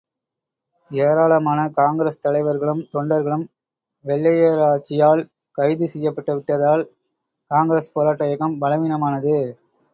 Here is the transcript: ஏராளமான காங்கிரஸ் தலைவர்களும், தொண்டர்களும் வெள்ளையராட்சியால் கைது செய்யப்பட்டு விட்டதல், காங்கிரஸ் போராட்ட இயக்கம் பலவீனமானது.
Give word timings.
ஏராளமான 0.91 1.59
காங்கிரஸ் 1.75 2.21
தலைவர்களும், 2.21 2.81
தொண்டர்களும் 2.93 3.45
வெள்ளையராட்சியால் 4.05 5.23
கைது 5.57 5.87
செய்யப்பட்டு 5.87 6.33
விட்டதல், 6.35 6.85
காங்கிரஸ் 7.51 7.93
போராட்ட 7.93 8.27
இயக்கம் 8.27 8.59
பலவீனமானது. 8.61 9.35